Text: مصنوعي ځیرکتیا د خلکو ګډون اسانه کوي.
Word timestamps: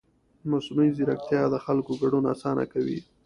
مصنوعي 0.51 0.91
ځیرکتیا 0.97 1.41
د 1.49 1.55
خلکو 1.65 1.91
ګډون 2.01 2.23
اسانه 2.33 2.63
کوي. 2.73 2.99